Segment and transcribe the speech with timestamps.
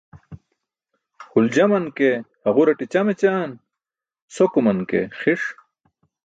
[1.29, 2.09] Huljaman ke
[2.43, 3.51] haġuraṭe ćam ećaan,
[4.35, 5.43] sokuman ke xi̇ṣ.